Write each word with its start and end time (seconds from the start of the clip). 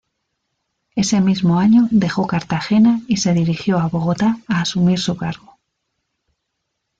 Ese 0.95 1.21
mismo 1.21 1.59
año 1.59 1.87
dejó 1.91 2.25
Cartagena 2.25 3.01
y 3.07 3.17
se 3.17 3.35
dirigió 3.35 3.77
a 3.77 3.85
Bogotá 3.87 4.37
a 4.47 4.61
asumir 4.61 4.97
su 4.99 5.15
cargo. 5.15 5.59